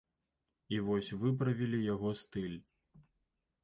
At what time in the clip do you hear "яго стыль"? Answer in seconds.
1.93-2.61